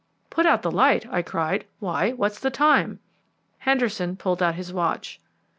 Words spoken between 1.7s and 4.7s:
"Why, what's the time?" Henderson pulled out